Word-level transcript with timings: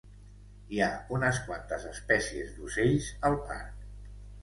Hi 0.77 0.81
ha 0.85 0.87
unes 1.17 1.41
quantes 1.51 1.87
espècies 1.91 2.59
d'ocells 2.59 3.15
al 3.31 3.41
parc. 3.53 3.91